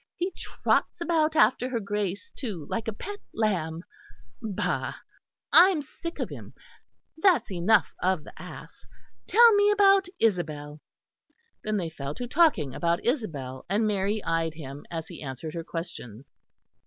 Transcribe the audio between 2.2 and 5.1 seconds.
too, like a pet lamb. Bah!